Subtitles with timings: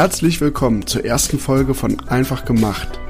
[0.00, 3.00] Herzlich willkommen zur ersten Folge von Einfach gemacht,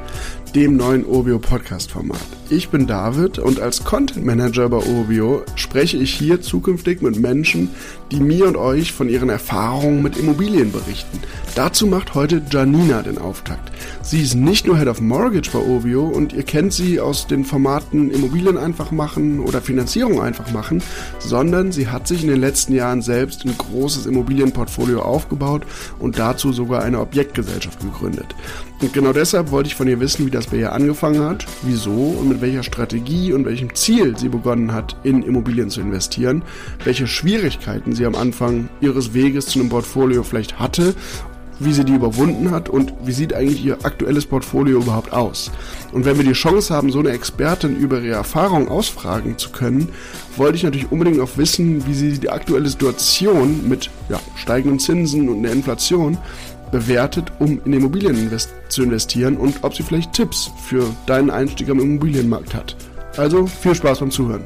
[0.54, 2.16] dem neuen Obio Podcast Format.
[2.48, 7.68] Ich bin David und als Content Manager bei Obio spreche ich hier zukünftig mit Menschen,
[8.10, 11.20] die mir und euch von ihren Erfahrungen mit Immobilien berichten.
[11.54, 13.72] Dazu macht heute Janina den Auftakt.
[14.02, 17.44] Sie ist nicht nur Head of Mortgage bei Obio und ihr kennt sie aus den
[17.44, 20.82] Formaten Immobilien einfach machen oder Finanzierung einfach machen,
[21.18, 25.62] sondern sie hat sich in den letzten Jahren selbst ein großes Immobilienportfolio aufgebaut
[25.98, 28.34] und dazu sogar eine Objektgesellschaft gegründet.
[28.80, 31.90] Und genau deshalb wollte ich von ihr wissen, wie das bei ihr angefangen hat, wieso
[31.90, 36.42] und mit welcher Strategie und welchem Ziel sie begonnen hat, in Immobilien zu investieren,
[36.84, 40.94] welche Schwierigkeiten sie am Anfang ihres Weges zu einem Portfolio vielleicht hatte
[41.60, 45.50] wie sie die überwunden hat und wie sieht eigentlich ihr aktuelles Portfolio überhaupt aus.
[45.92, 49.88] Und wenn wir die Chance haben, so eine Expertin über ihre Erfahrung ausfragen zu können,
[50.36, 55.28] wollte ich natürlich unbedingt auch wissen, wie sie die aktuelle Situation mit ja, steigenden Zinsen
[55.28, 56.18] und der Inflation
[56.70, 61.70] bewertet, um in Immobilien invest zu investieren und ob sie vielleicht Tipps für deinen Einstieg
[61.70, 62.76] am Immobilienmarkt hat.
[63.16, 64.42] Also viel Spaß beim Zuhören.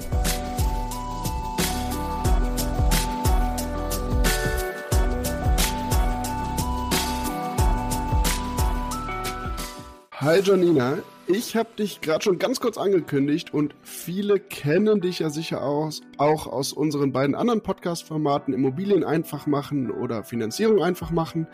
[10.33, 15.28] Hi Janina, ich habe dich gerade schon ganz kurz angekündigt und viele kennen dich ja
[15.28, 21.47] sicher aus, auch aus unseren beiden anderen Podcast-Formaten Immobilien einfach machen oder Finanzierung einfach machen.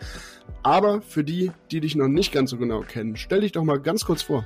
[0.63, 3.81] Aber für die, die dich noch nicht ganz so genau kennen, stell dich doch mal
[3.81, 4.45] ganz kurz vor.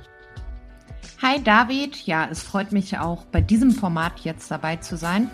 [1.22, 5.30] Hi David, ja, es freut mich auch bei diesem Format jetzt dabei zu sein.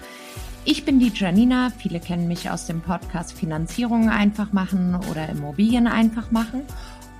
[0.66, 5.86] Ich bin die Janina, viele kennen mich aus dem Podcast Finanzierung einfach machen oder Immobilien
[5.86, 6.64] einfach machen.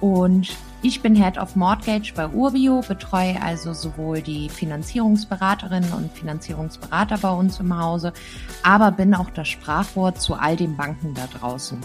[0.01, 7.19] Und ich bin Head of Mortgage bei Urbio, betreue also sowohl die Finanzierungsberaterinnen und Finanzierungsberater
[7.19, 8.15] bei uns im Hause,
[8.63, 11.79] aber bin auch das Sprachrohr zu all den Banken da draußen.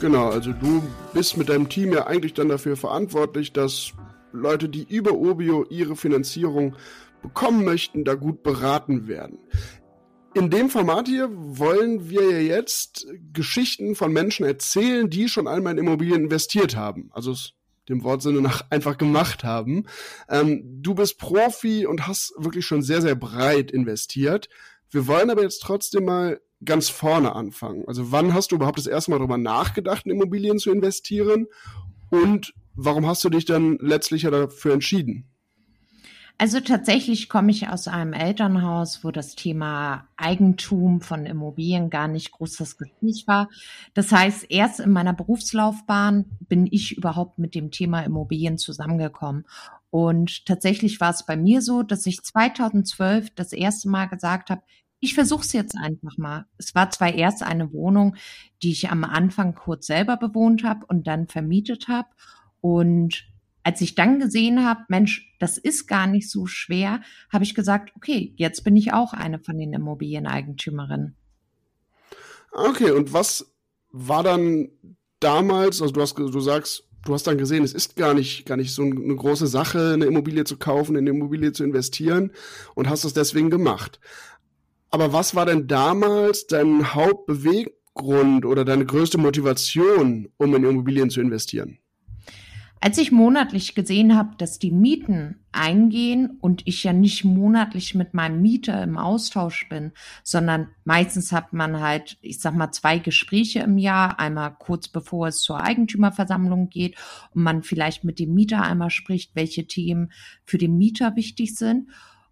[0.00, 0.82] Genau, also du
[1.14, 3.92] bist mit deinem Team ja eigentlich dann dafür verantwortlich, dass
[4.32, 6.74] Leute, die über Urbio ihre Finanzierung
[7.22, 9.38] bekommen möchten, da gut beraten werden.
[10.34, 15.74] In dem Format hier wollen wir ja jetzt Geschichten von Menschen erzählen, die schon einmal
[15.74, 17.10] in Immobilien investiert haben.
[17.12, 17.52] Also es
[17.88, 19.86] dem Wortsinne nach einfach gemacht haben.
[20.28, 24.48] Ähm, du bist Profi und hast wirklich schon sehr, sehr breit investiert.
[24.90, 27.84] Wir wollen aber jetzt trotzdem mal ganz vorne anfangen.
[27.86, 31.46] Also wann hast du überhaupt das erste Mal darüber nachgedacht, in Immobilien zu investieren?
[32.10, 35.31] Und warum hast du dich dann letztlich ja dafür entschieden?
[36.42, 42.32] Also tatsächlich komme ich aus einem Elternhaus, wo das Thema Eigentum von Immobilien gar nicht
[42.32, 43.48] groß das Gespräch war.
[43.94, 49.44] Das heißt, erst in meiner Berufslaufbahn bin ich überhaupt mit dem Thema Immobilien zusammengekommen.
[49.90, 54.62] Und tatsächlich war es bei mir so, dass ich 2012 das erste Mal gesagt habe,
[54.98, 56.46] ich versuche es jetzt einfach mal.
[56.58, 58.16] Es war zwar erst eine Wohnung,
[58.64, 62.08] die ich am Anfang kurz selber bewohnt habe und dann vermietet habe.
[62.60, 63.31] Und
[63.62, 67.00] als ich dann gesehen habe, Mensch, das ist gar nicht so schwer,
[67.32, 71.16] habe ich gesagt, okay, jetzt bin ich auch eine von den Immobilieneigentümerinnen.
[72.52, 73.52] Okay, und was
[73.90, 74.68] war dann
[75.20, 78.56] damals, also du hast, du sagst, du hast dann gesehen, es ist gar nicht, gar
[78.56, 82.32] nicht so eine große Sache, eine Immobilie zu kaufen, in eine Immobilie zu investieren
[82.74, 84.00] und hast es deswegen gemacht.
[84.90, 91.20] Aber was war denn damals dein Hauptbeweggrund oder deine größte Motivation, um in Immobilien zu
[91.20, 91.78] investieren?
[92.84, 98.12] Als ich monatlich gesehen habe, dass die Mieten eingehen und ich ja nicht monatlich mit
[98.12, 99.92] meinem Mieter im Austausch bin,
[100.24, 105.28] sondern meistens hat man halt, ich sag mal, zwei Gespräche im Jahr, einmal kurz bevor
[105.28, 106.96] es zur Eigentümerversammlung geht
[107.32, 110.10] und man vielleicht mit dem Mieter einmal spricht, welche Themen
[110.44, 111.88] für den Mieter wichtig sind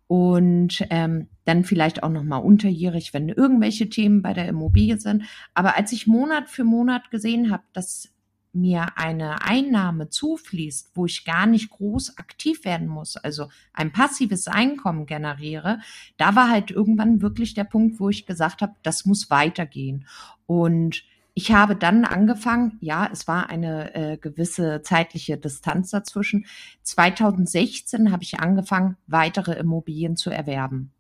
[0.09, 5.23] und ähm, dann vielleicht auch noch mal unterjährig, wenn irgendwelche Themen bei der Immobilie sind.
[5.55, 8.13] Aber als ich Monat für Monat gesehen habe, dass
[8.53, 14.49] mir eine Einnahme zufließt, wo ich gar nicht groß aktiv werden muss, also ein passives
[14.49, 15.79] Einkommen generiere,
[16.17, 20.07] da war halt irgendwann wirklich der Punkt, wo ich gesagt habe, das muss weitergehen.
[20.47, 21.05] Und
[21.35, 26.47] ich habe dann angefangen, ja, es war eine äh, gewisse zeitliche Distanz dazwischen.
[26.83, 30.93] 2016 habe ich angefangen, weitere Immobilien zu erwerben.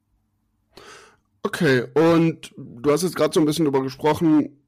[1.43, 4.59] Okay, und du hast jetzt gerade so ein bisschen darüber gesprochen,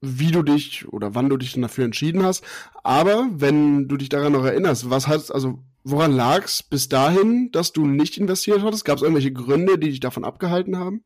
[0.00, 2.44] wie du dich oder wann du dich dafür entschieden hast.
[2.82, 7.50] Aber wenn du dich daran noch erinnerst, was hat, also woran lag es bis dahin,
[7.52, 8.84] dass du nicht investiert hattest?
[8.84, 11.02] Gab es irgendwelche Gründe, die dich davon abgehalten haben?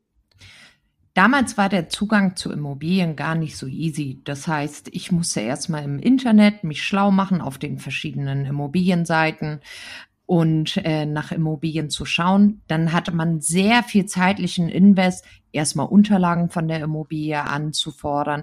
[1.15, 4.21] Damals war der Zugang zu Immobilien gar nicht so easy.
[4.25, 9.61] Das heißt, ich musste erstmal im Internet mich schlau machen auf den verschiedenen Immobilienseiten.
[10.27, 12.63] Und äh, nach Immobilien zu schauen.
[12.67, 18.43] Dann hatte man sehr viel zeitlichen Invest, erstmal Unterlagen von der Immobilie anzufordern.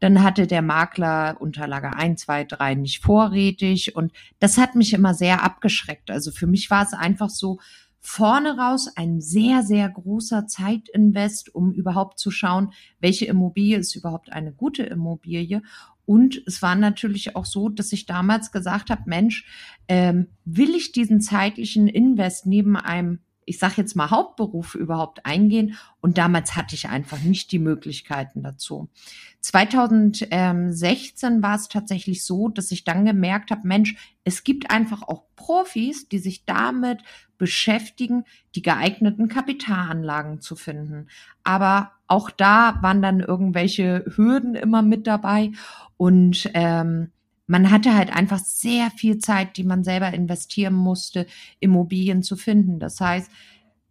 [0.00, 5.14] Dann hatte der Makler Unterlage 1, 2, 3 nicht vorrätig und das hat mich immer
[5.14, 6.10] sehr abgeschreckt.
[6.10, 7.58] Also für mich war es einfach so,
[8.06, 14.32] vorne raus ein sehr, sehr großer Zeitinvest, um überhaupt zu schauen, welche Immobilie ist überhaupt
[14.32, 15.60] eine gute Immobilie
[16.06, 19.44] und es war natürlich auch so, dass ich damals gesagt habe, Mensch,
[19.88, 25.76] ähm, will ich diesen zeitlichen Invest neben einem ich sage jetzt mal Hauptberuf überhaupt eingehen.
[26.00, 28.90] Und damals hatte ich einfach nicht die Möglichkeiten dazu.
[29.40, 33.94] 2016 war es tatsächlich so, dass ich dann gemerkt habe, Mensch,
[34.24, 37.02] es gibt einfach auch Profis, die sich damit
[37.38, 38.24] beschäftigen,
[38.54, 41.08] die geeigneten Kapitalanlagen zu finden.
[41.44, 45.52] Aber auch da waren dann irgendwelche Hürden immer mit dabei.
[45.96, 47.10] Und ähm,
[47.46, 51.26] man hatte halt einfach sehr viel Zeit, die man selber investieren musste,
[51.60, 52.78] Immobilien zu finden.
[52.78, 53.30] Das heißt,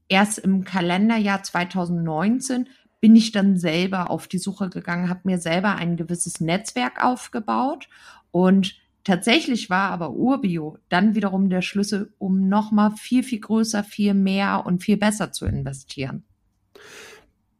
[0.09, 2.67] erst im Kalenderjahr 2019
[2.99, 7.87] bin ich dann selber auf die Suche gegangen, habe mir selber ein gewisses Netzwerk aufgebaut
[8.31, 14.13] und tatsächlich war aber Urbio dann wiederum der Schlüssel, um nochmal viel, viel größer, viel
[14.13, 16.25] mehr und viel besser zu investieren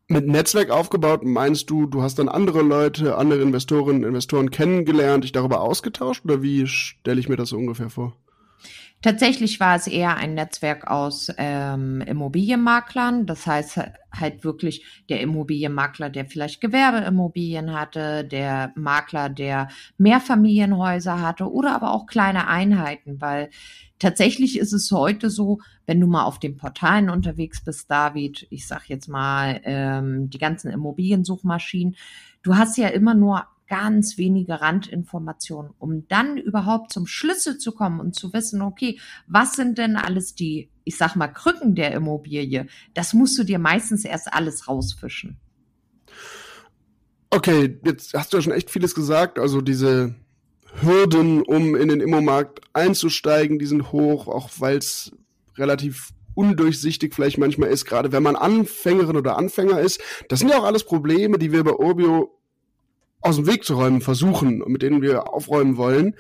[0.08, 5.32] mit Netzwerk aufgebaut, meinst du, du hast dann andere Leute, andere Investorinnen, Investoren kennengelernt, dich
[5.32, 8.16] darüber ausgetauscht oder wie stelle ich mir das so ungefähr vor?
[9.06, 13.28] Tatsächlich war es eher ein Netzwerk aus ähm, Immobilienmaklern.
[13.28, 13.80] Das heißt
[14.12, 19.68] halt wirklich der Immobilienmakler, der vielleicht Gewerbeimmobilien hatte, der Makler, der
[20.00, 23.52] Mehrfamilienhäuser hatte oder aber auch kleine Einheiten, weil
[24.00, 28.66] tatsächlich ist es heute so, wenn du mal auf den Portalen unterwegs bist, David, ich
[28.66, 31.96] sag jetzt mal ähm, die ganzen Immobiliensuchmaschinen,
[32.42, 38.00] du hast ja immer nur ganz wenige Randinformationen, um dann überhaupt zum Schlüssel zu kommen
[38.00, 42.68] und zu wissen, okay, was sind denn alles die, ich sag mal, Krücken der Immobilie?
[42.94, 45.38] Das musst du dir meistens erst alles rausfischen.
[47.32, 49.40] Okay, jetzt hast du ja schon echt vieles gesagt.
[49.40, 50.16] Also diese
[50.82, 55.12] Hürden, um in den Immomarkt einzusteigen, die sind hoch, auch weil es
[55.58, 60.02] relativ undurchsichtig vielleicht manchmal ist, gerade wenn man Anfängerin oder Anfänger ist.
[60.30, 62.35] Das sind ja auch alles Probleme, die wir bei Urbio
[63.26, 66.16] aus dem Weg zu räumen versuchen mit denen wir aufräumen wollen.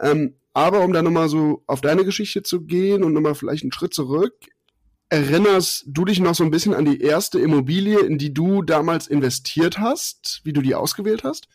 [0.00, 3.72] Ähm, aber um da nochmal so auf deine Geschichte zu gehen und nochmal vielleicht einen
[3.72, 4.34] Schritt zurück,
[5.08, 9.08] erinnerst du dich noch so ein bisschen an die erste Immobilie, in die du damals
[9.08, 11.48] investiert hast, wie du die ausgewählt hast?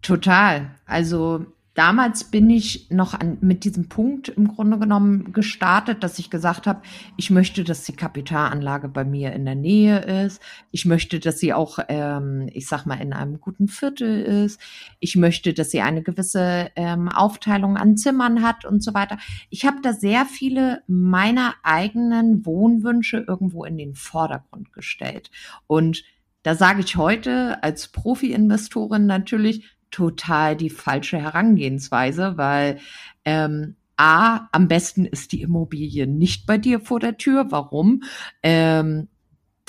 [0.00, 0.74] Total.
[0.86, 1.44] Also
[1.74, 6.66] damals bin ich noch an, mit diesem Punkt im Grunde genommen gestartet, dass ich gesagt
[6.66, 6.82] habe,
[7.16, 10.42] ich möchte, dass die Kapitalanlage bei mir in der Nähe ist.
[10.72, 14.60] Ich möchte, dass sie auch, ähm, ich sag mal, in einem guten Viertel ist.
[14.98, 19.18] Ich möchte, dass sie eine gewisse ähm, Aufteilung an Zimmern hat und so weiter.
[19.48, 25.30] Ich habe da sehr viele meiner eigenen Wohnwünsche irgendwo in den Vordergrund gestellt.
[25.66, 26.02] Und
[26.42, 32.78] da sage ich heute als Profi-Investorin natürlich, total die falsche Herangehensweise, weil
[33.24, 37.46] ähm, A, am besten ist die Immobilie nicht bei dir vor der Tür.
[37.50, 38.02] Warum?
[38.42, 39.08] Ähm,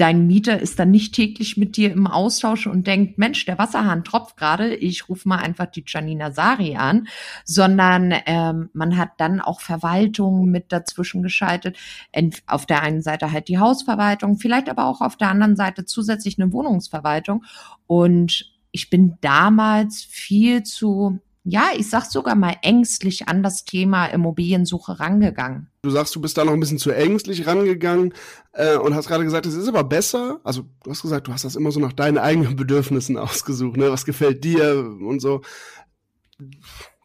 [0.01, 4.03] dein Mieter ist dann nicht täglich mit dir im Austausch und denkt, Mensch, der Wasserhahn
[4.03, 7.07] tropft gerade, ich rufe mal einfach die Janina Sari an,
[7.43, 11.77] sondern ähm, man hat dann auch Verwaltung mit dazwischen geschaltet.
[12.47, 16.41] Auf der einen Seite halt die Hausverwaltung, vielleicht aber auch auf der anderen Seite zusätzlich
[16.41, 17.43] eine Wohnungsverwaltung.
[17.85, 24.05] Und ich bin damals viel zu, ja, ich sag sogar mal ängstlich an das Thema
[24.07, 25.67] Immobiliensuche rangegangen.
[25.83, 28.13] Du sagst, du bist da noch ein bisschen zu ängstlich rangegangen
[28.53, 30.39] äh, und hast gerade gesagt, es ist aber besser.
[30.43, 33.91] Also du hast gesagt, du hast das immer so nach deinen eigenen Bedürfnissen ausgesucht, ne?
[33.91, 35.41] Was gefällt dir und so.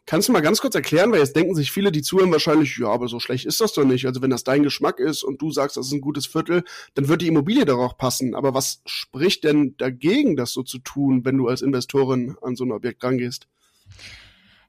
[0.07, 2.87] Kannst du mal ganz kurz erklären, weil jetzt denken sich viele, die zuhören, wahrscheinlich, ja,
[2.87, 4.05] aber so schlecht ist das doch nicht.
[4.05, 7.09] Also wenn das dein Geschmack ist und du sagst, das ist ein gutes Viertel, dann
[7.09, 8.33] wird die Immobilie auch passen.
[8.33, 12.63] Aber was spricht denn dagegen, das so zu tun, wenn du als Investorin an so
[12.63, 13.49] ein Objekt rangehst?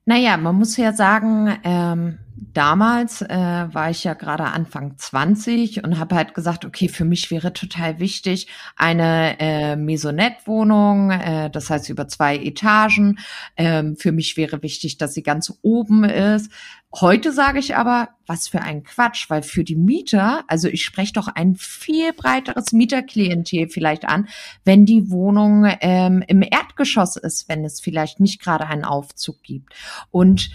[0.07, 2.19] Naja, man muss ja sagen, ähm,
[2.53, 7.31] damals äh, war ich ja gerade Anfang 20 und habe halt gesagt, okay, für mich
[7.31, 13.19] wäre total wichtig eine äh, Maisonette-Wohnung, äh, das heißt über zwei Etagen.
[13.57, 16.53] Ähm, für mich wäre wichtig, dass sie ganz oben ist.
[16.95, 21.13] Heute sage ich aber, was für ein Quatsch, weil für die Mieter, also ich spreche
[21.13, 24.29] doch ein viel breiteres Mieterklientel vielleicht an,
[24.65, 29.75] wenn die Wohnung ähm, im Erdgeschoss ist, wenn es vielleicht nicht gerade einen Aufzug gibt.
[30.11, 30.51] Und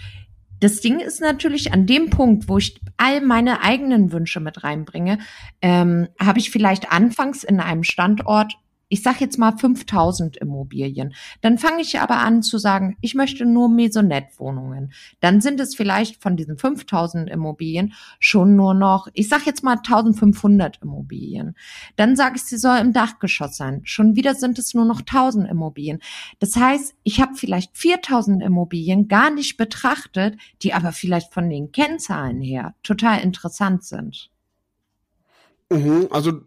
[0.64, 5.18] das Ding ist natürlich an dem Punkt, wo ich all meine eigenen Wünsche mit reinbringe,
[5.60, 8.54] ähm, habe ich vielleicht anfangs in einem Standort
[8.94, 11.14] ich sage jetzt mal 5000 Immobilien.
[11.40, 14.92] Dann fange ich aber an zu sagen, ich möchte nur Maisonette-Wohnungen.
[15.18, 19.78] Dann sind es vielleicht von diesen 5000 Immobilien schon nur noch, ich sage jetzt mal
[19.78, 21.56] 1500 Immobilien.
[21.96, 23.80] Dann sage ich, sie soll im Dachgeschoss sein.
[23.82, 25.98] Schon wieder sind es nur noch 1000 Immobilien.
[26.38, 31.72] Das heißt, ich habe vielleicht 4000 Immobilien gar nicht betrachtet, die aber vielleicht von den
[31.72, 34.30] Kennzahlen her total interessant sind.
[35.70, 36.40] Mhm, also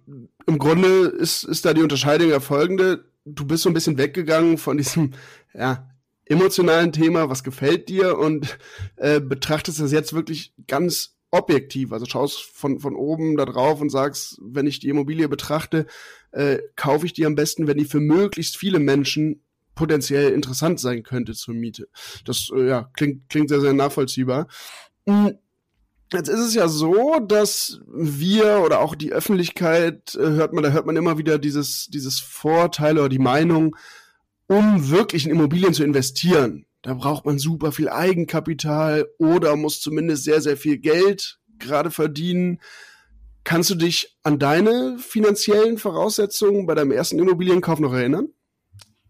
[0.46, 3.06] im Grunde ist, ist da die Unterscheidung ja folgende.
[3.26, 5.14] Du bist so ein bisschen weggegangen von diesem
[5.54, 5.90] ja,
[6.26, 8.58] emotionalen Thema, was gefällt dir und
[8.96, 11.92] äh, betrachtest das jetzt wirklich ganz objektiv.
[11.92, 15.88] Also schaust von, von oben da drauf und sagst, wenn ich die Immobilie betrachte,
[16.32, 19.44] äh, kaufe ich die am besten, wenn die für möglichst viele Menschen
[19.76, 21.88] potenziell interessant sein könnte zur Miete.
[22.26, 24.48] Das äh, ja, klingt, klingt sehr, sehr nachvollziehbar.
[25.06, 25.38] Mhm
[26.14, 30.72] Jetzt ist es ja so, dass wir oder auch die Öffentlichkeit äh, hört man, da
[30.72, 33.76] hört man immer wieder dieses, dieses Vorteil oder die Meinung,
[34.48, 40.24] um wirklich in Immobilien zu investieren, da braucht man super viel Eigenkapital oder muss zumindest
[40.24, 42.62] sehr, sehr viel Geld gerade verdienen.
[43.44, 48.30] Kannst du dich an deine finanziellen Voraussetzungen bei deinem ersten Immobilienkauf noch erinnern?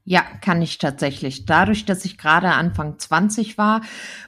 [0.05, 1.45] Ja, kann ich tatsächlich.
[1.45, 3.81] Dadurch, dass ich gerade Anfang 20 war,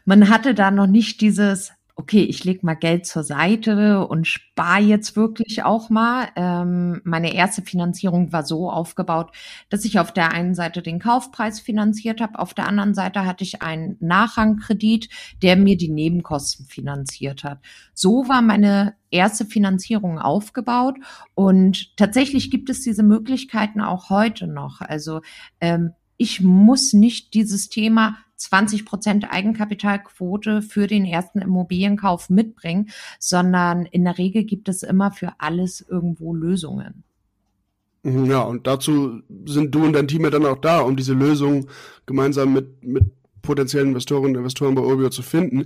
[0.05, 4.79] man hatte da noch nicht dieses okay, ich lege mal Geld zur Seite und spare
[4.79, 6.29] jetzt wirklich auch mal.
[6.37, 9.31] Ähm, meine erste Finanzierung war so aufgebaut,
[9.69, 13.43] dass ich auf der einen Seite den Kaufpreis finanziert habe, auf der anderen Seite hatte
[13.43, 15.09] ich einen Nachrangkredit,
[15.41, 17.59] der mir die Nebenkosten finanziert hat.
[17.93, 20.95] So war meine erste Finanzierung aufgebaut
[21.35, 24.79] und tatsächlich gibt es diese Möglichkeiten auch heute noch.
[24.79, 25.19] Also
[25.59, 33.85] ähm, ich muss nicht dieses Thema 20 Prozent Eigenkapitalquote für den ersten Immobilienkauf mitbringen, sondern
[33.85, 37.03] in der Regel gibt es immer für alles irgendwo Lösungen.
[38.03, 41.13] Mhm, ja, und dazu sind du und dein Team ja dann auch da, um diese
[41.13, 41.67] Lösung
[42.05, 43.03] gemeinsam mit, mit
[43.41, 45.65] potenziellen Investorinnen und Investoren bei Urbio zu finden.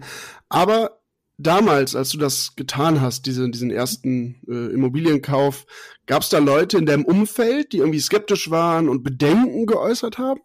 [0.50, 1.00] Aber
[1.38, 5.66] damals, als du das getan hast, diese, diesen ersten äh, Immobilienkauf,
[6.08, 10.42] gab es da Leute in deinem Umfeld, die irgendwie skeptisch waren und Bedenken geäußert haben?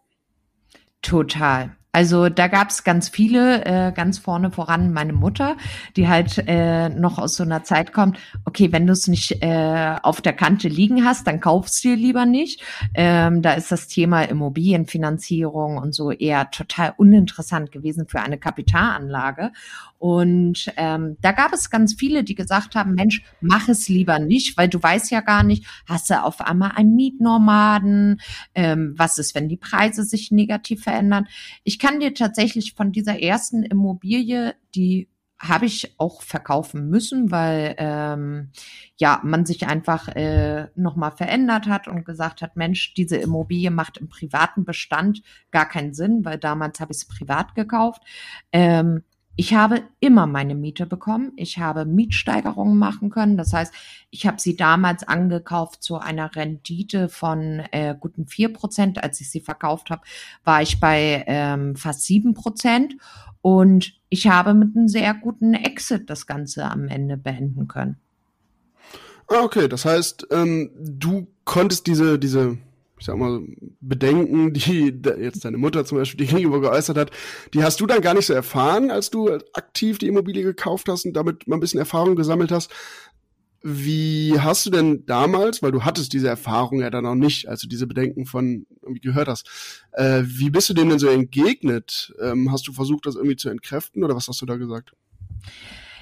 [1.01, 1.78] Total.
[1.91, 5.57] Also da gab es ganz viele, äh, ganz vorne voran meine Mutter,
[5.97, 9.97] die halt äh, noch aus so einer Zeit kommt, okay, wenn du es nicht äh,
[10.03, 12.63] auf der Kante liegen hast, dann kaufst du dir lieber nicht.
[12.93, 19.51] Ähm, da ist das Thema Immobilienfinanzierung und so eher total uninteressant gewesen für eine Kapitalanlage.
[19.99, 24.57] Und ähm, da gab es ganz viele, die gesagt haben, Mensch, mach es lieber nicht,
[24.57, 28.21] weil du weißt ja gar nicht, hast du auf einmal einen Mietnomaden,
[28.55, 31.27] ähm, was ist, wenn die Preise sich negativ verändern.
[31.79, 35.09] Ich kann dir tatsächlich von dieser ersten Immobilie, die
[35.39, 38.51] habe ich auch verkaufen müssen, weil ähm,
[38.97, 43.99] ja man sich einfach äh, nochmal verändert hat und gesagt hat, Mensch, diese Immobilie macht
[43.99, 48.03] im privaten Bestand gar keinen Sinn, weil damals habe ich es privat gekauft.
[48.51, 49.05] Ähm,
[49.41, 51.31] ich habe immer meine Miete bekommen.
[51.37, 53.37] Ich habe Mietsteigerungen machen können.
[53.37, 53.73] Das heißt,
[54.11, 59.01] ich habe sie damals angekauft zu einer Rendite von äh, guten vier Prozent.
[59.01, 60.03] Als ich sie verkauft habe,
[60.43, 62.97] war ich bei ähm, fast sieben Prozent.
[63.41, 67.97] Und ich habe mit einem sehr guten Exit das Ganze am Ende beenden können.
[69.29, 69.69] Ah, okay.
[69.69, 72.59] Das heißt, ähm, du konntest diese, diese
[72.99, 73.41] ich sag mal,
[73.81, 77.11] Bedenken, die jetzt deine Mutter zum Beispiel gegenüber geäußert hat,
[77.55, 81.05] die hast du dann gar nicht so erfahren, als du aktiv die Immobilie gekauft hast
[81.05, 82.71] und damit mal ein bisschen Erfahrung gesammelt hast.
[83.63, 87.61] Wie hast du denn damals, weil du hattest diese Erfahrung ja dann auch nicht, als
[87.61, 89.49] du diese Bedenken von irgendwie gehört hast,
[89.93, 92.15] äh, wie bist du denen denn so entgegnet?
[92.23, 94.93] Ähm, hast du versucht, das irgendwie zu entkräften oder was hast du da gesagt?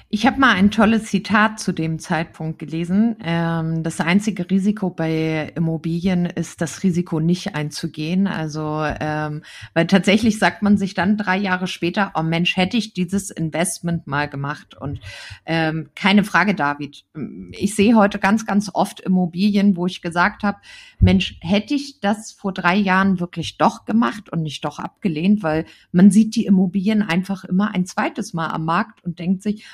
[0.09, 3.17] Ich habe mal ein tolles Zitat zu dem Zeitpunkt gelesen.
[3.21, 8.25] Ähm, das einzige Risiko bei Immobilien ist das Risiko nicht einzugehen.
[8.25, 12.93] Also, ähm, weil tatsächlich sagt man sich dann drei Jahre später, oh Mensch, hätte ich
[12.93, 14.77] dieses Investment mal gemacht.
[14.79, 15.01] Und
[15.45, 17.03] ähm, keine Frage, David.
[17.51, 20.59] Ich sehe heute ganz, ganz oft Immobilien, wo ich gesagt habe,
[21.01, 25.65] Mensch, hätte ich das vor drei Jahren wirklich doch gemacht und nicht doch abgelehnt, weil
[25.91, 29.65] man sieht die Immobilien einfach immer ein zweites Mal am Markt und denkt sich,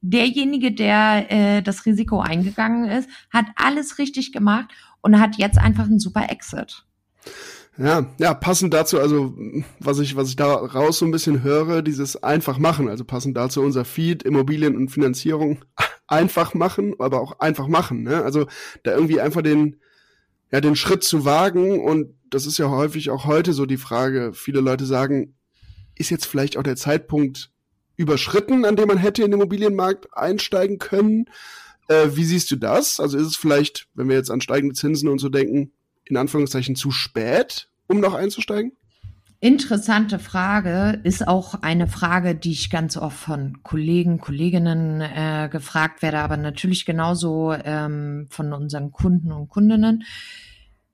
[0.00, 4.68] derjenige, der äh, das Risiko eingegangen ist, hat alles richtig gemacht
[5.02, 6.84] und hat jetzt einfach einen super Exit.
[7.78, 9.34] Ja, ja, passend dazu, also
[9.78, 13.36] was ich, was ich da raus so ein bisschen höre, dieses einfach machen, also passend
[13.36, 15.64] dazu unser Feed, Immobilien und Finanzierung
[16.06, 18.22] einfach machen, aber auch einfach machen, ne?
[18.22, 18.46] Also
[18.82, 19.76] da irgendwie einfach den,
[20.52, 24.32] ja, den Schritt zu wagen und das ist ja häufig auch heute so die Frage,
[24.34, 25.34] viele Leute sagen,
[25.94, 27.50] ist jetzt vielleicht auch der Zeitpunkt
[28.00, 31.26] überschritten, an dem man hätte in den Immobilienmarkt einsteigen können.
[31.88, 32.98] Äh, wie siehst du das?
[32.98, 35.72] Also ist es vielleicht, wenn wir jetzt an steigende Zinsen und so denken,
[36.06, 38.72] in Anführungszeichen zu spät, um noch einzusteigen?
[39.42, 46.02] Interessante Frage, ist auch eine Frage, die ich ganz oft von Kollegen, Kolleginnen äh, gefragt
[46.02, 50.04] werde, aber natürlich genauso ähm, von unseren Kunden und Kundinnen.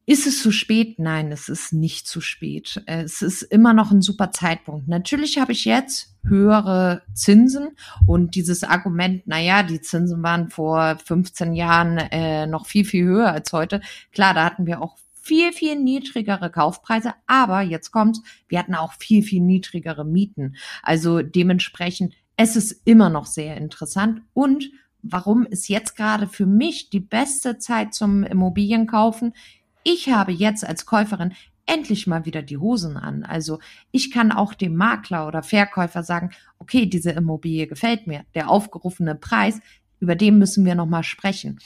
[0.09, 1.01] Ist es zu spät?
[1.01, 2.81] Nein, es ist nicht zu spät.
[2.87, 4.87] Es ist immer noch ein super Zeitpunkt.
[4.87, 7.71] Natürlich habe ich jetzt höhere Zinsen
[8.07, 13.05] und dieses Argument, na ja, die Zinsen waren vor 15 Jahren äh, noch viel, viel
[13.05, 13.81] höher als heute.
[14.13, 18.93] Klar, da hatten wir auch viel, viel niedrigere Kaufpreise, aber jetzt kommt's, wir hatten auch
[18.93, 20.55] viel, viel niedrigere Mieten.
[20.85, 24.71] Also dementsprechend, es ist immer noch sehr interessant und
[25.03, 29.33] warum ist jetzt gerade für mich die beste Zeit zum Immobilienkaufen?
[29.89, 31.33] Ich habe jetzt als Käuferin
[31.65, 33.23] endlich mal wieder die Hosen an.
[33.23, 33.61] Also
[33.93, 38.25] ich kann auch dem Makler oder Verkäufer sagen, okay, diese Immobilie gefällt mir.
[38.35, 39.61] Der aufgerufene Preis,
[40.01, 41.61] über den müssen wir noch mal sprechen.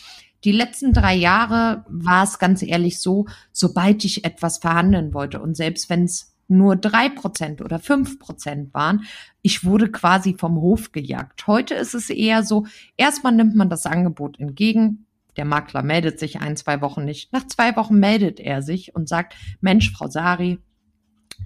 [0.44, 5.56] Die letzten drei Jahre war es ganz ehrlich so, sobald ich etwas verhandeln wollte und
[5.56, 9.04] selbst wenn es nur drei Prozent oder fünf Prozent waren,
[9.40, 11.46] ich wurde quasi vom Hof gejagt.
[11.46, 12.66] Heute ist es eher so,
[12.98, 15.06] erstmal nimmt man das Angebot entgegen,
[15.36, 17.32] der Makler meldet sich ein, zwei Wochen nicht.
[17.32, 20.58] Nach zwei Wochen meldet er sich und sagt, Mensch, Frau Sari,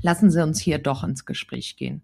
[0.02, 2.02] lassen Sie uns hier doch ins Gespräch gehen.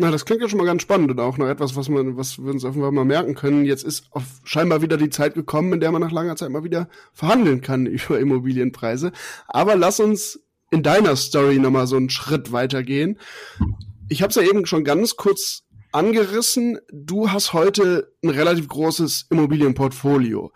[0.00, 2.38] Na, das klingt ja schon mal ganz spannend und auch noch etwas, was man, was
[2.38, 3.64] wir uns offenbar mal merken können.
[3.64, 6.62] Jetzt ist auf scheinbar wieder die Zeit gekommen, in der man nach langer Zeit mal
[6.62, 9.10] wieder verhandeln kann über Immobilienpreise.
[9.48, 13.18] Aber lass uns in deiner Story nochmal so einen Schritt weitergehen.
[14.08, 16.78] Ich habe es ja eben schon ganz kurz angerissen.
[16.92, 20.52] Du hast heute ein relativ großes Immobilienportfolio.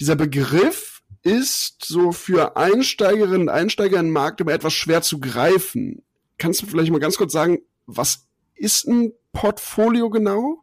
[0.00, 6.02] Dieser Begriff ist so für Einsteigerinnen und Einsteiger im Markt immer etwas schwer zu greifen.
[6.38, 10.62] Kannst du vielleicht mal ganz kurz sagen, was ist ein Portfolio genau?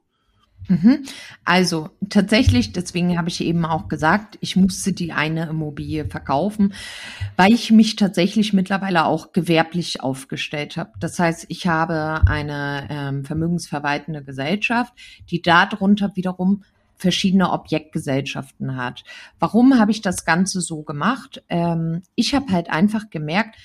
[0.68, 1.04] Mhm.
[1.44, 6.74] Also tatsächlich, deswegen habe ich eben auch gesagt, ich musste die eine Immobilie verkaufen,
[7.36, 10.92] weil ich mich tatsächlich mittlerweile auch gewerblich aufgestellt habe.
[11.00, 14.94] Das heißt, ich habe eine ähm, vermögensverwaltende Gesellschaft,
[15.30, 16.64] die darunter wiederum
[16.98, 19.04] verschiedene Objektgesellschaften hat.
[19.40, 21.44] Warum habe ich das Ganze so gemacht?
[21.50, 23.58] Ähm, ich habe halt einfach gemerkt,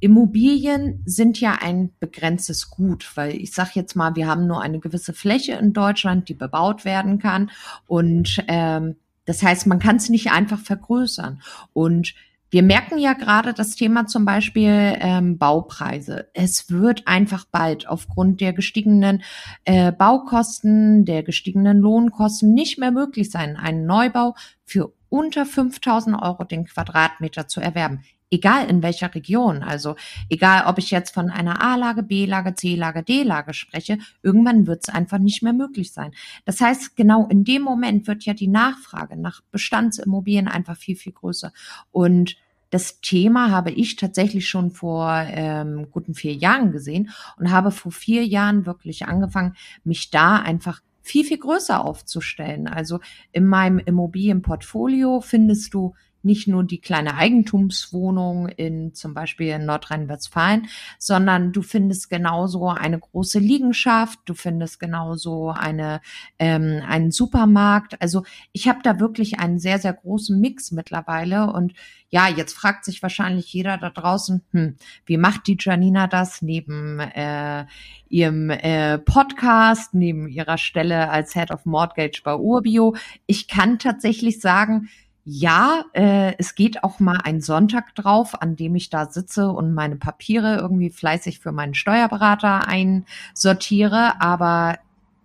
[0.00, 4.78] Immobilien sind ja ein begrenztes Gut, weil ich sage jetzt mal, wir haben nur eine
[4.78, 7.50] gewisse Fläche in Deutschland, die bebaut werden kann.
[7.86, 11.40] Und ähm, das heißt, man kann es nicht einfach vergrößern.
[11.72, 12.14] Und
[12.54, 16.28] wir merken ja gerade das Thema zum Beispiel ähm, Baupreise.
[16.34, 19.24] Es wird einfach bald aufgrund der gestiegenen
[19.64, 26.44] äh, Baukosten, der gestiegenen Lohnkosten nicht mehr möglich sein, einen Neubau für unter 5000 Euro
[26.44, 29.62] den Quadratmeter zu erwerben egal in welcher Region.
[29.62, 29.94] Also
[30.28, 35.18] egal, ob ich jetzt von einer A-Lage, B-Lage, C-Lage, D-Lage spreche, irgendwann wird es einfach
[35.18, 36.12] nicht mehr möglich sein.
[36.44, 41.12] Das heißt, genau in dem Moment wird ja die Nachfrage nach Bestandsimmobilien einfach viel, viel
[41.12, 41.52] größer.
[41.92, 42.36] Und
[42.74, 47.92] das Thema habe ich tatsächlich schon vor ähm, guten vier Jahren gesehen und habe vor
[47.92, 52.66] vier Jahren wirklich angefangen, mich da einfach viel, viel größer aufzustellen.
[52.66, 52.98] Also
[53.30, 60.68] in meinem Immobilienportfolio findest du nicht nur die kleine Eigentumswohnung in zum Beispiel in Nordrhein-Westfalen,
[60.98, 66.00] sondern du findest genauso eine große Liegenschaft, du findest genauso eine
[66.38, 68.00] ähm, einen Supermarkt.
[68.00, 71.74] Also ich habe da wirklich einen sehr sehr großen Mix mittlerweile und
[72.14, 77.00] ja, jetzt fragt sich wahrscheinlich jeder da draußen, hm, wie macht die Janina das neben
[77.00, 77.66] äh,
[78.08, 82.94] ihrem äh, Podcast, neben ihrer Stelle als Head of Mortgage bei Urbio?
[83.26, 84.88] Ich kann tatsächlich sagen,
[85.24, 89.72] ja, äh, es geht auch mal ein Sonntag drauf, an dem ich da sitze und
[89.72, 94.78] meine Papiere irgendwie fleißig für meinen Steuerberater einsortiere, aber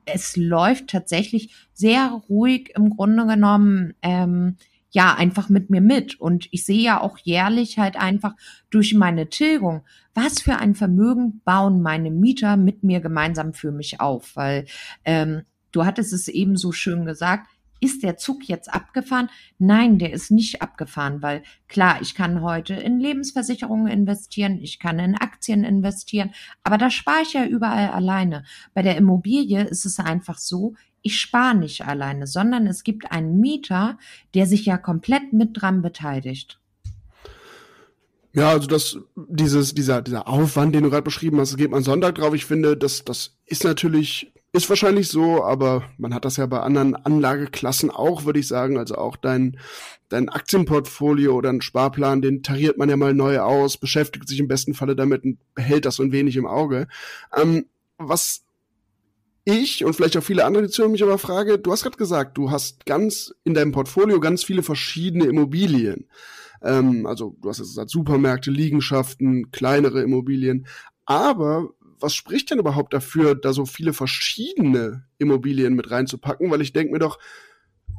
[0.05, 3.93] es läuft tatsächlich sehr ruhig im Grunde genommen.
[4.01, 4.55] Ähm,
[4.91, 6.19] ja, einfach mit mir mit.
[6.19, 8.33] Und ich sehe ja auch jährlich halt einfach
[8.71, 9.83] durch meine Tilgung,
[10.15, 14.35] was für ein Vermögen bauen meine Mieter mit mir gemeinsam für mich auf.
[14.35, 14.65] Weil
[15.05, 17.47] ähm, du hattest es eben so schön gesagt,
[17.79, 19.29] ist der Zug jetzt abgefahren?
[19.57, 24.99] Nein, der ist nicht abgefahren, weil klar, ich kann heute in Lebensversicherungen investieren, ich kann
[24.99, 26.31] in Aktien investieren,
[26.63, 28.43] aber da spare ich ja überall alleine.
[28.73, 33.39] Bei der Immobilie ist es einfach so, ich spare nicht alleine, sondern es gibt einen
[33.39, 33.97] Mieter,
[34.33, 36.59] der sich ja komplett mit dran beteiligt.
[38.33, 42.15] Ja, also das, dieses, dieser, dieser Aufwand, den du gerade beschrieben hast, geht man Sonntag
[42.15, 42.33] drauf.
[42.33, 46.59] Ich finde, das, das ist natürlich ist wahrscheinlich so, aber man hat das ja bei
[46.59, 48.77] anderen Anlageklassen auch, würde ich sagen.
[48.77, 49.59] Also auch dein,
[50.09, 54.47] dein Aktienportfolio oder ein Sparplan, den tariert man ja mal neu aus, beschäftigt sich im
[54.47, 56.87] besten Falle damit und behält das so ein wenig im Auge.
[57.35, 58.43] Ähm, was
[59.45, 62.37] ich und vielleicht auch viele andere, die zuhören, mich aber frage, du hast gerade gesagt,
[62.37, 66.07] du hast ganz in deinem Portfolio ganz viele verschiedene Immobilien.
[66.61, 70.65] Ähm, also du hast jetzt gesagt, Supermärkte, Liegenschaften, kleinere Immobilien.
[71.05, 76.49] Aber was spricht denn überhaupt dafür, da so viele verschiedene Immobilien mit reinzupacken?
[76.51, 77.19] Weil ich denke mir doch,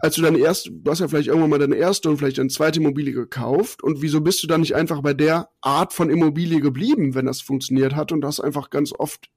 [0.03, 2.49] als du deine erste, du hast ja vielleicht irgendwann mal deine erste und vielleicht deine
[2.49, 6.61] zweite Immobilie gekauft und wieso bist du dann nicht einfach bei der Art von Immobilie
[6.61, 9.29] geblieben, wenn das funktioniert hat und hast einfach ganz oft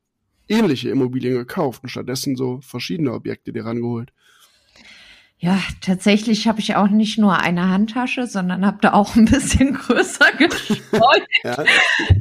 [0.47, 4.13] ähnliche Immobilien gekauft und stattdessen so verschiedene Objekte dir rangeholt?
[5.43, 9.73] Ja, tatsächlich habe ich auch nicht nur eine Handtasche, sondern habe da auch ein bisschen
[9.73, 11.27] größer gestreut.
[11.43, 11.65] ja.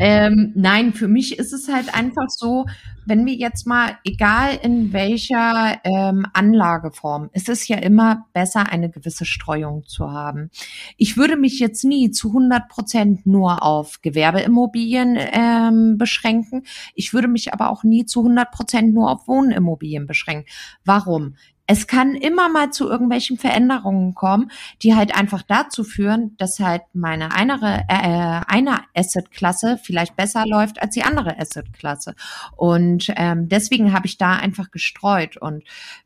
[0.00, 2.66] ähm, nein, für mich ist es halt einfach so,
[3.06, 8.90] wenn wir jetzt mal, egal in welcher ähm, Anlageform, es ist ja immer besser, eine
[8.90, 10.50] gewisse Streuung zu haben.
[10.96, 16.64] Ich würde mich jetzt nie zu 100 Prozent nur auf Gewerbeimmobilien ähm, beschränken.
[16.96, 20.46] Ich würde mich aber auch nie zu 100 Prozent nur auf Wohnimmobilien beschränken.
[20.84, 21.36] Warum?
[21.72, 24.50] Es kann immer mal zu irgendwelchen Veränderungen kommen,
[24.82, 30.82] die halt einfach dazu führen, dass halt meine eine, äh, eine Asset-Klasse vielleicht besser läuft
[30.82, 32.14] als die andere Asset-Klasse.
[32.56, 35.38] Und ähm, deswegen habe ich da einfach gestreut.
[35.38, 35.64] Und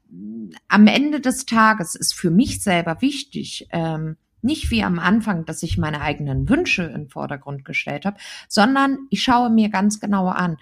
[0.09, 5.47] mm, am Ende des Tages ist für mich selber wichtig, ähm, nicht wie am Anfang,
[5.47, 10.29] dass ich meine eigenen Wünsche in Vordergrund gestellt habe, sondern ich schaue mir ganz genau
[10.29, 10.59] an,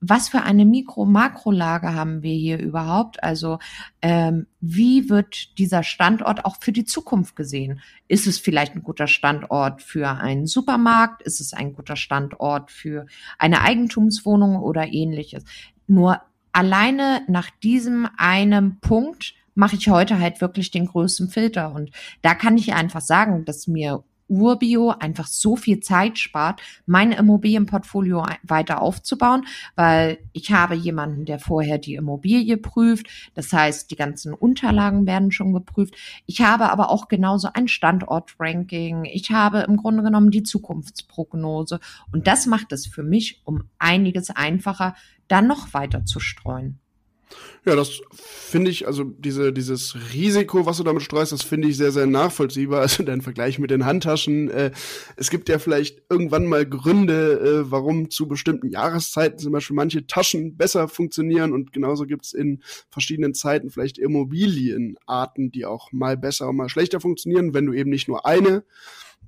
[0.00, 3.22] was für eine Mikro-Makrolage haben wir hier überhaupt?
[3.22, 3.58] Also
[4.00, 7.80] ähm, wie wird dieser Standort auch für die Zukunft gesehen?
[8.08, 11.22] Ist es vielleicht ein guter Standort für einen Supermarkt?
[11.22, 13.06] Ist es ein guter Standort für
[13.38, 15.44] eine Eigentumswohnung oder ähnliches?
[15.86, 21.72] Nur alleine nach diesem einen Punkt mache ich heute halt wirklich den größten Filter.
[21.72, 21.90] Und
[22.22, 28.24] da kann ich einfach sagen, dass mir Urbio einfach so viel Zeit spart, mein Immobilienportfolio
[28.44, 33.08] weiter aufzubauen, weil ich habe jemanden, der vorher die Immobilie prüft.
[33.34, 35.94] Das heißt, die ganzen Unterlagen werden schon geprüft.
[36.26, 39.04] Ich habe aber auch genauso ein Standortranking.
[39.04, 41.80] Ich habe im Grunde genommen die Zukunftsprognose.
[42.12, 44.94] Und das macht es für mich um einiges einfacher,
[45.28, 46.78] da noch weiter zu streuen.
[47.66, 51.76] Ja, das finde ich, also diese, dieses Risiko, was du damit streust, das finde ich
[51.76, 52.80] sehr, sehr nachvollziehbar.
[52.90, 54.50] Also dein Vergleich mit den Handtaschen.
[54.50, 54.72] Äh,
[55.16, 60.06] es gibt ja vielleicht irgendwann mal Gründe, äh, warum zu bestimmten Jahreszeiten zum Beispiel manche
[60.06, 66.48] Taschen besser funktionieren und genauso gibt's in verschiedenen Zeiten vielleicht Immobilienarten, die auch mal besser
[66.48, 67.54] und mal schlechter funktionieren.
[67.54, 68.64] Wenn du eben nicht nur eine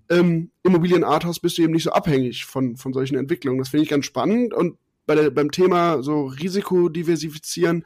[0.08, 3.58] ähm, Immobilienart hast, bist du eben nicht so abhängig von, von solchen Entwicklungen.
[3.58, 7.84] Das finde ich ganz spannend und bei der, beim Thema so Risikodiversifizieren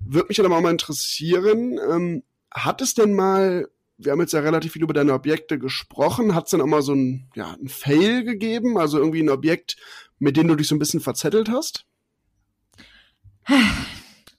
[0.00, 4.40] würde mich dann auch mal interessieren, ähm, hat es denn mal, wir haben jetzt ja
[4.40, 7.68] relativ viel über deine Objekte gesprochen, hat es denn auch mal so ein, ja, ein
[7.68, 9.76] Fail gegeben, also irgendwie ein Objekt,
[10.18, 11.86] mit dem du dich so ein bisschen verzettelt hast?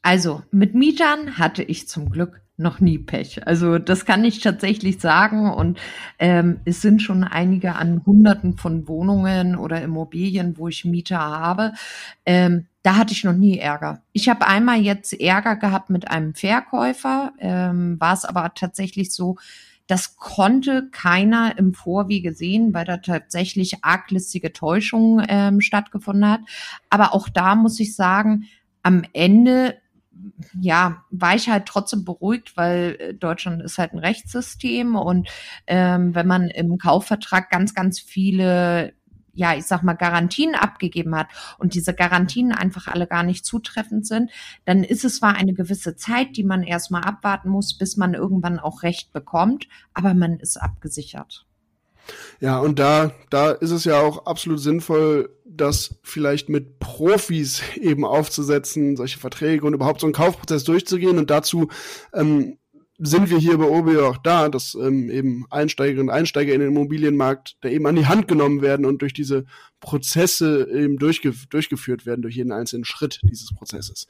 [0.01, 3.45] Also mit Mietern hatte ich zum Glück noch nie Pech.
[3.45, 5.51] Also das kann ich tatsächlich sagen.
[5.51, 5.79] Und
[6.17, 11.73] ähm, es sind schon einige an Hunderten von Wohnungen oder Immobilien, wo ich Mieter habe.
[12.25, 14.01] Ähm, da hatte ich noch nie Ärger.
[14.11, 19.37] Ich habe einmal jetzt Ärger gehabt mit einem Verkäufer, ähm, war es aber tatsächlich so,
[19.87, 26.41] das konnte keiner im Vorwege sehen, weil da tatsächlich arglistige Täuschung ähm, stattgefunden hat.
[26.89, 28.45] Aber auch da muss ich sagen,
[28.83, 29.75] am Ende
[30.59, 35.29] ja, war ich halt trotzdem beruhigt, weil äh, Deutschland ist halt ein Rechtssystem und
[35.67, 38.93] ähm, wenn man im Kaufvertrag ganz, ganz viele
[39.37, 41.27] ja, ich sag mal, Garantien abgegeben hat
[41.59, 44.31] und diese Garantien einfach alle gar nicht zutreffend sind,
[44.65, 48.57] dann ist es zwar eine gewisse Zeit, die man erstmal abwarten muss, bis man irgendwann
[48.59, 51.46] auch Recht bekommt, aber man ist abgesichert.
[52.39, 58.05] Ja, und da, da ist es ja auch absolut sinnvoll, das vielleicht mit Profis eben
[58.05, 61.17] aufzusetzen, solche Verträge und überhaupt so einen Kaufprozess durchzugehen.
[61.17, 61.69] Und dazu
[62.13, 62.57] ähm,
[62.99, 66.69] sind wir hier bei OBI auch da, dass ähm, eben Einsteigerinnen und Einsteiger in den
[66.69, 69.45] Immobilienmarkt da eben an die Hand genommen werden und durch diese
[69.79, 74.07] Prozesse eben durchge durchgeführt werden, durch jeden einzelnen Schritt dieses Prozesses.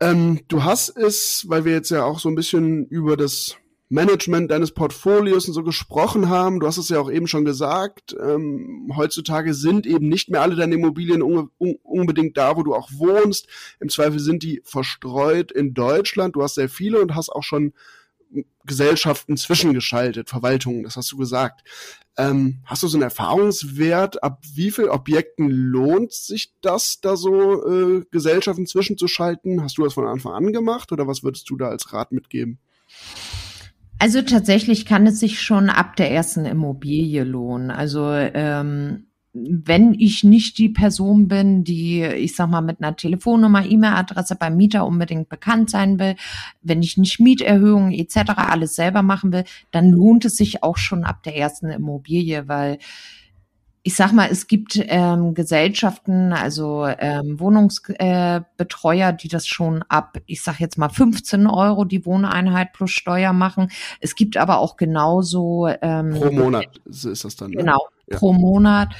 [0.00, 3.56] Ähm, du hast es, weil wir jetzt ja auch so ein bisschen über das
[3.90, 6.60] Management deines Portfolios und so gesprochen haben.
[6.60, 8.14] Du hast es ja auch eben schon gesagt.
[8.20, 12.74] Ähm, heutzutage sind eben nicht mehr alle deine Immobilien un un unbedingt da, wo du
[12.74, 13.48] auch wohnst.
[13.80, 16.36] Im Zweifel sind die verstreut in Deutschland.
[16.36, 17.72] Du hast sehr viele und hast auch schon
[18.64, 21.66] Gesellschaften zwischengeschaltet, Verwaltungen, das hast du gesagt.
[22.18, 27.66] Ähm, hast du so einen Erfahrungswert, ab wie viel Objekten lohnt sich das, da so
[27.66, 29.62] äh, Gesellschaften zwischenzuschalten?
[29.62, 32.58] Hast du das von Anfang an gemacht oder was würdest du da als Rat mitgeben?
[33.98, 37.70] Also tatsächlich kann es sich schon ab der ersten Immobilie lohnen.
[37.70, 43.64] Also ähm, wenn ich nicht die Person bin, die, ich sag mal, mit einer Telefonnummer,
[43.66, 46.16] E-Mail-Adresse beim Mieter unbedingt bekannt sein will,
[46.62, 48.32] wenn ich nicht Mieterhöhungen etc.
[48.36, 52.78] alles selber machen will, dann lohnt es sich auch schon ab der ersten Immobilie, weil
[53.82, 60.18] ich sag mal, es gibt ähm, Gesellschaften, also ähm, Wohnungsbetreuer, äh, die das schon ab,
[60.26, 63.70] ich sag jetzt mal 15 Euro die Wohneinheit plus Steuer machen.
[64.00, 67.50] Es gibt aber auch genauso ähm, pro Monat ist das dann.
[67.50, 67.58] Ne?
[67.58, 68.18] Genau, ja.
[68.18, 68.94] pro Monat.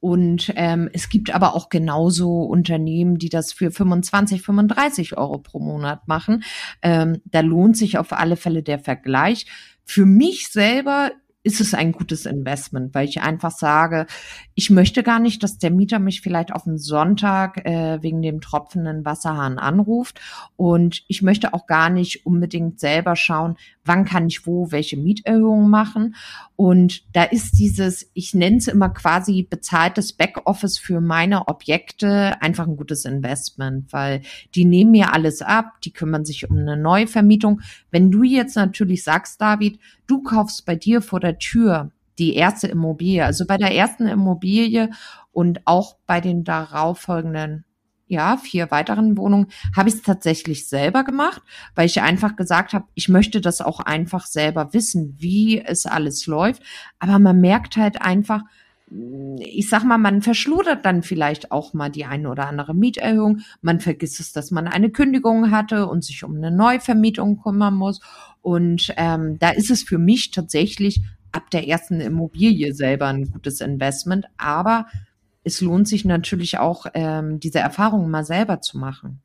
[0.00, 5.60] Und ähm, es gibt aber auch genauso Unternehmen, die das für 25, 35 Euro pro
[5.60, 6.44] Monat machen.
[6.82, 9.46] Ähm, da lohnt sich auf alle Fälle der Vergleich.
[9.82, 11.10] Für mich selber
[11.44, 14.06] ist es ein gutes Investment, weil ich einfach sage,
[14.54, 18.40] ich möchte gar nicht, dass der Mieter mich vielleicht auf den Sonntag äh, wegen dem
[18.40, 20.20] tropfenden Wasserhahn anruft.
[20.56, 25.68] Und ich möchte auch gar nicht unbedingt selber schauen, wann kann ich wo welche Mieterhöhungen
[25.68, 26.14] machen.
[26.56, 32.66] Und da ist dieses, ich nenne es immer quasi bezahltes Backoffice für meine Objekte einfach
[32.66, 34.22] ein gutes Investment, weil
[34.54, 37.60] die nehmen mir alles ab, die kümmern sich um eine Neuvermietung.
[37.90, 42.68] Wenn du jetzt natürlich sagst, David, du kaufst bei dir vor der Tür die erste
[42.68, 44.90] Immobilie, also bei der ersten Immobilie
[45.32, 47.64] und auch bei den darauffolgenden
[48.06, 51.42] ja, vier weiteren Wohnungen habe ich es tatsächlich selber gemacht,
[51.74, 56.26] weil ich einfach gesagt habe, ich möchte das auch einfach selber wissen, wie es alles
[56.26, 56.62] läuft.
[56.98, 58.42] Aber man merkt halt einfach,
[59.38, 63.40] ich sag mal, man verschludert dann vielleicht auch mal die eine oder andere Mieterhöhung.
[63.62, 68.00] Man vergisst es, dass man eine Kündigung hatte und sich um eine Neuvermietung kümmern muss.
[68.42, 71.00] Und ähm, da ist es für mich tatsächlich
[71.34, 74.26] ab der ersten Immobilie selber ein gutes Investment.
[74.36, 74.86] Aber
[75.42, 79.20] es lohnt sich natürlich auch, ähm, diese Erfahrungen mal selber zu machen.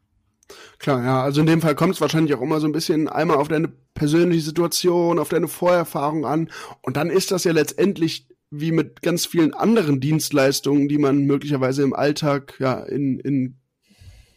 [0.80, 3.38] Klar, ja, also in dem Fall kommt es wahrscheinlich auch immer so ein bisschen einmal
[3.38, 6.50] auf deine persönliche Situation, auf deine Vorerfahrung an.
[6.82, 11.84] Und dann ist das ja letztendlich wie mit ganz vielen anderen Dienstleistungen, die man möglicherweise
[11.84, 13.60] im Alltag ja in, in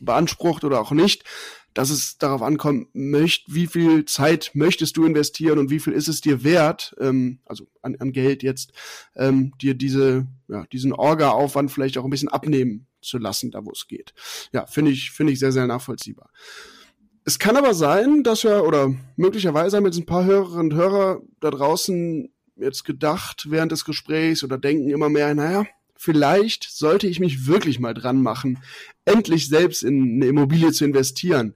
[0.00, 1.24] beansprucht oder auch nicht,
[1.74, 6.08] dass es darauf ankommt, möcht, wie viel Zeit möchtest du investieren und wie viel ist
[6.08, 8.72] es dir wert, ähm, also an, an Geld jetzt,
[9.16, 13.70] ähm, dir diese, ja, diesen Orga-Aufwand vielleicht auch ein bisschen abnehmen zu lassen, da wo
[13.70, 14.14] es geht.
[14.52, 16.30] Ja, finde ich, finde ich sehr, sehr nachvollziehbar.
[17.24, 21.20] Es kann aber sein, dass ja, oder möglicherweise haben jetzt ein paar Hörerinnen und Hörer
[21.40, 25.64] da draußen jetzt gedacht während des Gesprächs oder denken immer mehr, naja,
[26.02, 28.58] vielleicht sollte ich mich wirklich mal dran machen,
[29.04, 31.54] endlich selbst in eine Immobilie zu investieren.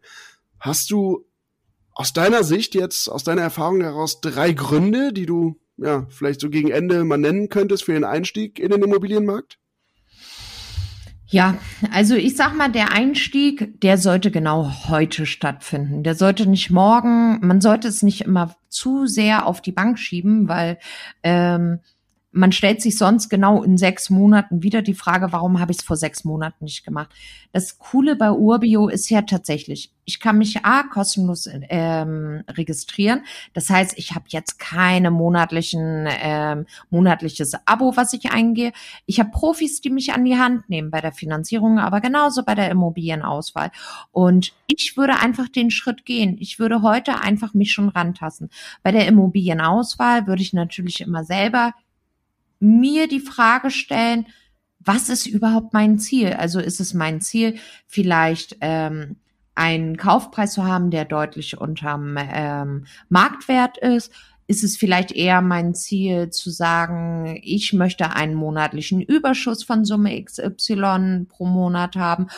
[0.61, 1.27] Hast du
[1.93, 6.49] aus deiner Sicht jetzt, aus deiner Erfahrung heraus drei Gründe, die du ja vielleicht so
[6.49, 9.59] gegen Ende mal nennen könntest für den Einstieg in den Immobilienmarkt?
[11.29, 11.59] Ja,
[11.91, 16.05] also ich sag mal, der Einstieg, der sollte genau heute stattfinden.
[16.05, 20.49] Der sollte nicht morgen, man sollte es nicht immer zu sehr auf die Bank schieben,
[20.49, 20.79] weil
[21.25, 21.81] ähm,
[22.37, 25.85] man stellt sich sonst genau in sechs Monaten wieder die Frage, warum habe ich es
[25.85, 27.11] vor sechs Monaten nicht gemacht?
[27.53, 33.22] Das Coole bei Urbio ist ja tatsächlich, ich kann mich A kostenlos ähm, registrieren.
[33.55, 38.72] Das heißt, ich habe jetzt keine monatlichen ähm, monatliches Abo, was ich eingehe.
[39.07, 42.55] Ich habe Profis, die mich an die Hand nehmen bei der Finanzierung, aber genauso bei
[42.55, 43.70] der Immobilienauswahl.
[44.12, 46.37] Und ich würde einfach den Schritt gehen.
[46.38, 48.51] Ich würde heute einfach mich schon rantasten.
[48.83, 51.72] Bei der Immobilienauswahl würde ich natürlich immer selber
[52.59, 54.27] mir die Frage stellen,
[54.79, 56.33] was ist überhaupt mein Ziel?
[56.35, 59.16] Also ist es mein Ziel, vielleicht ähm,
[59.55, 64.12] einen Kaufpreis zu haben, der deutlich unterm ähm, Marktwert ist?
[64.49, 70.23] Ist es vielleicht eher mein Ziel zu sagen, ich möchte einen monatlichen Überschuss von Summe
[70.23, 72.29] XY pro Monat haben?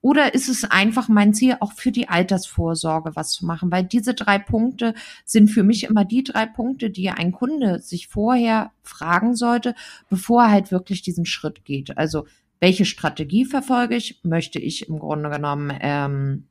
[0.00, 3.70] Oder ist es einfach mein Ziel, auch für die Altersvorsorge was zu machen?
[3.70, 8.08] Weil diese drei Punkte sind für mich immer die drei Punkte, die ein Kunde sich
[8.08, 9.74] vorher fragen sollte,
[10.08, 11.96] bevor er halt wirklich diesen Schritt geht.
[11.98, 12.26] Also
[12.60, 14.20] welche Strategie verfolge ich?
[14.24, 16.47] Möchte ich im Grunde genommen ähm,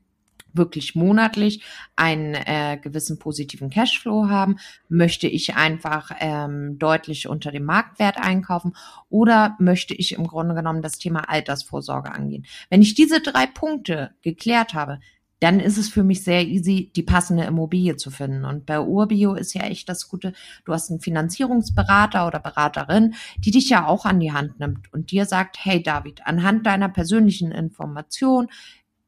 [0.58, 1.64] wirklich monatlich
[1.96, 4.58] einen äh, gewissen positiven Cashflow haben?
[4.90, 8.76] Möchte ich einfach ähm, deutlich unter dem Marktwert einkaufen
[9.10, 12.46] oder möchte ich im Grunde genommen das Thema Altersvorsorge angehen?
[12.70, 15.00] Wenn ich diese drei Punkte geklärt habe,
[15.40, 18.44] dann ist es für mich sehr easy, die passende Immobilie zu finden.
[18.44, 20.34] Und bei Urbio ist ja echt das Gute,
[20.66, 25.12] du hast einen Finanzierungsberater oder Beraterin, die dich ja auch an die Hand nimmt und
[25.12, 28.48] dir sagt, hey David, anhand deiner persönlichen Information,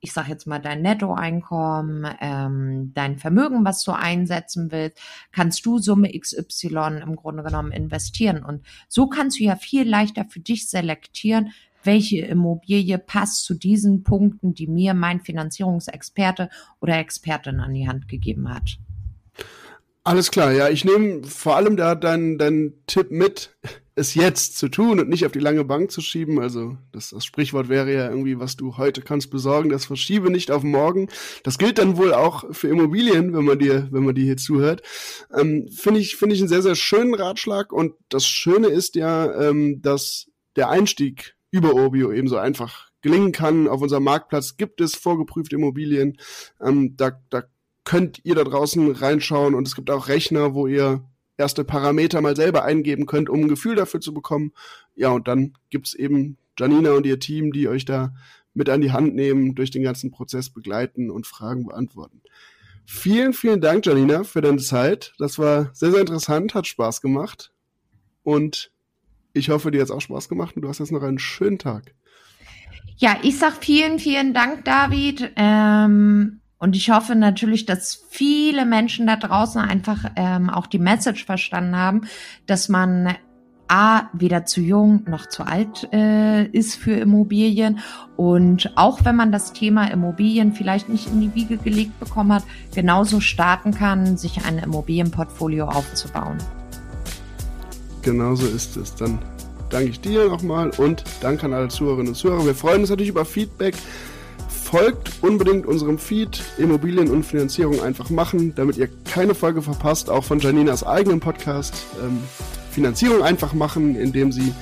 [0.01, 4.97] ich sage jetzt mal, dein Nettoeinkommen, ähm, dein Vermögen, was du einsetzen willst,
[5.31, 8.43] kannst du Summe XY im Grunde genommen investieren.
[8.43, 11.51] Und so kannst du ja viel leichter für dich selektieren,
[11.83, 16.49] welche Immobilie passt zu diesen Punkten, die mir mein Finanzierungsexperte
[16.81, 18.77] oder Expertin an die Hand gegeben hat.
[20.03, 23.55] Alles klar, ja, ich nehme vor allem da deinen dein Tipp mit,
[23.99, 26.39] es jetzt zu tun und nicht auf die lange Bank zu schieben.
[26.39, 30.51] Also das, das Sprichwort wäre ja irgendwie, was du heute kannst besorgen, das verschiebe nicht
[30.51, 31.09] auf morgen.
[31.43, 34.81] Das gilt dann wohl auch für Immobilien, wenn man dir, wenn man dir hier zuhört.
[35.38, 37.71] Ähm, finde ich, finde ich einen sehr, sehr schönen Ratschlag.
[37.71, 43.67] Und das Schöne ist ja, ähm, dass der Einstieg über Urbio ebenso einfach gelingen kann.
[43.67, 46.17] Auf unserem Marktplatz gibt es vorgeprüfte Immobilien.
[46.62, 47.43] Ähm, da, da
[47.83, 51.03] könnt ihr da draußen reinschauen und es gibt auch Rechner, wo ihr
[51.39, 54.52] erste Parameter mal selber eingeben könnt, um ein Gefühl dafür zu bekommen.
[54.95, 58.13] Ja, und dann gibt's eben Janina und ihr Team, die euch da
[58.54, 62.21] mit an die Hand nehmen, durch den ganzen Prozess begleiten und Fragen beantworten.
[62.86, 65.13] Vielen, vielen Dank, Janina, für deine Zeit.
[65.17, 67.54] Das war sehr, sehr interessant, hat Spaß gemacht.
[68.23, 68.71] Und
[69.32, 71.60] ich hoffe, dir hat es auch Spaß gemacht und du hast jetzt noch einen schönen
[71.60, 71.93] Tag.
[72.97, 75.32] Ja, ich sag vielen, vielen Dank, David.
[75.38, 81.26] Ähm, und ich hoffe natürlich, dass viele Menschen da draußen einfach ähm, auch die Message
[81.26, 82.02] verstanden haben,
[82.48, 83.15] dass man
[83.69, 87.80] A, weder zu jung noch zu alt äh, ist für Immobilien.
[88.17, 92.43] Und auch wenn man das Thema Immobilien vielleicht nicht in die Wiege gelegt bekommen hat,
[92.74, 96.39] genauso starten kann, sich ein Immobilienportfolio aufzubauen.
[98.02, 98.95] Genauso ist es.
[98.95, 99.19] Dann
[99.69, 102.45] danke ich dir nochmal und danke an alle Zuhörerinnen und Zuhörer.
[102.45, 103.76] Wir freuen uns natürlich über Feedback
[104.69, 110.23] folgt unbedingt unserem Feed Immobilien und Finanzierung einfach machen, damit ihr keine Folge verpasst, auch
[110.23, 112.19] von Janinas eigenem Podcast ähm,
[112.69, 114.53] Finanzierung einfach machen, indem sie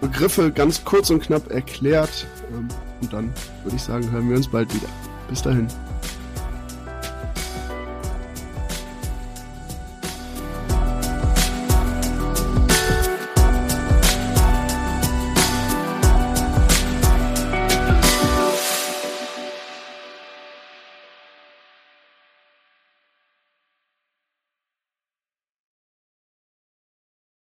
[0.00, 2.26] Begriffe ganz kurz und knapp erklärt.
[2.52, 2.68] Ähm,
[3.00, 3.32] und dann
[3.64, 4.88] würde ich sagen, hören wir uns bald wieder.
[5.28, 5.66] Bis dahin.